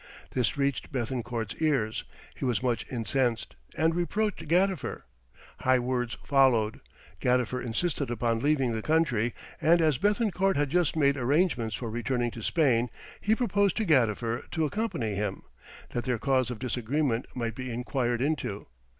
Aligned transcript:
This 0.31 0.57
reached 0.57 0.91
Béthencourt's 0.91 1.55
ears; 1.61 2.05
he 2.33 2.43
was 2.43 2.63
much 2.63 2.87
incensed, 2.91 3.55
and 3.77 3.93
reproached 3.93 4.47
Gadifer. 4.47 5.03
High 5.59 5.77
words 5.77 6.17
followed, 6.25 6.81
Gadifer 7.21 7.61
insisted 7.63 8.09
upon 8.09 8.39
leaving 8.39 8.73
the 8.73 8.81
country, 8.81 9.35
and 9.61 9.79
as 9.79 9.99
Béthencourt 9.99 10.55
had 10.55 10.71
just 10.71 10.95
made 10.95 11.17
arrangements 11.17 11.75
for 11.75 11.87
returning 11.91 12.31
to 12.31 12.41
Spain, 12.41 12.89
he 13.19 13.35
proposed 13.35 13.77
to 13.77 13.85
Gadifer 13.85 14.49
to 14.49 14.65
accompany 14.65 15.13
him, 15.13 15.43
that 15.91 16.05
their 16.05 16.17
cause 16.17 16.49
of 16.49 16.57
disagreement 16.57 17.27
might 17.35 17.53
be 17.53 17.69
inquired 17.71 18.23
into. 18.23 18.65